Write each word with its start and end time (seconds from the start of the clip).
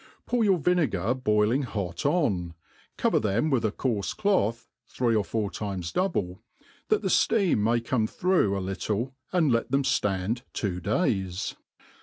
Pour 0.25 0.43
your 0.43 0.57
yinegar 0.57 1.23
boiling 1.23 1.61
hot 1.61 2.07
on, 2.07 2.55
cover 2.97 3.19
them 3.19 3.51
with 3.51 3.63
a 3.63 3.71
coarfe 3.71 4.17
cloth, 4.17 4.67
three 4.87 5.15
or 5.15 5.23
four 5.23 5.51
times 5.51 5.91
double, 5.91 6.41
that 6.87 7.03
the 7.03 7.07
fteam 7.07 7.57
may 7.59 7.79
come 7.79 8.07
through 8.07 8.57
a 8.57 8.59
lit* 8.61 8.79
tie, 8.81 9.11
and 9.31 9.51
let 9.51 9.69
them 9.69 9.83
ftand 9.83 10.41
two 10.53 10.79
days. 10.81 11.53